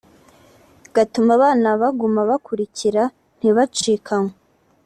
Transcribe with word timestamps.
gatuma 0.95 1.31
abana 1.37 1.67
baguma 1.81 2.19
bakurikira 2.29 3.03
ntibacikanywe 3.37 4.33